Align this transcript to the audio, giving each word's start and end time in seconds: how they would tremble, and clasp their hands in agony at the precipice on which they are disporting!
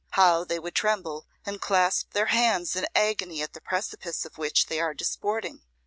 how 0.13 0.43
they 0.43 0.57
would 0.57 0.73
tremble, 0.73 1.27
and 1.45 1.61
clasp 1.61 2.11
their 2.13 2.25
hands 2.33 2.75
in 2.75 2.87
agony 2.95 3.39
at 3.43 3.53
the 3.53 3.61
precipice 3.61 4.25
on 4.25 4.31
which 4.35 4.65
they 4.65 4.79
are 4.79 4.95
disporting! 4.95 5.61